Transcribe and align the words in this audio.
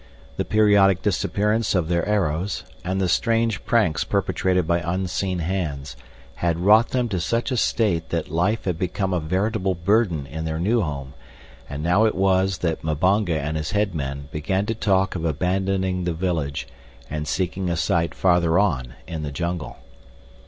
The 0.37 0.45
periodic 0.45 1.03
disappearance 1.03 1.75
of 1.75 1.87
their 1.87 2.03
arrows, 2.07 2.63
and 2.83 2.99
the 2.99 3.07
strange 3.07 3.63
pranks 3.65 4.03
perpetrated 4.03 4.65
by 4.65 4.79
unseen 4.79 5.37
hands, 5.37 5.95
had 6.37 6.57
wrought 6.57 6.89
them 6.89 7.07
to 7.09 7.19
such 7.19 7.51
a 7.51 7.55
state 7.57 8.09
that 8.09 8.31
life 8.31 8.63
had 8.65 8.79
become 8.79 9.13
a 9.13 9.19
veritable 9.19 9.75
burden 9.75 10.25
in 10.25 10.43
their 10.43 10.57
new 10.57 10.81
home, 10.81 11.13
and 11.69 11.83
now 11.83 12.03
it 12.05 12.15
was 12.15 12.57
that 12.65 12.81
Mbonga 12.83 13.37
and 13.39 13.55
his 13.55 13.73
head 13.73 13.93
men 13.93 14.27
began 14.31 14.65
to 14.65 14.73
talk 14.73 15.13
of 15.13 15.23
abandoning 15.23 16.05
the 16.05 16.13
village 16.13 16.67
and 17.07 17.27
seeking 17.27 17.69
a 17.69 17.77
site 17.77 18.15
farther 18.15 18.57
on 18.57 18.95
in 19.05 19.21
the 19.21 19.31
jungle. 19.31 19.77